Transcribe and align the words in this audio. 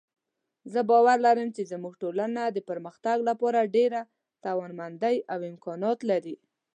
زه 0.73 0.79
باور 0.89 1.17
لرم 1.25 1.49
چې 1.55 1.63
زموږ 1.71 1.93
ټولنه 2.03 2.41
د 2.49 2.57
پرمختګ 2.69 3.17
لپاره 3.29 3.71
ډېره 3.75 4.01
توانمندۍ 4.45 5.17
او 5.33 5.39
امکانات 5.51 5.99
لري 6.09 6.35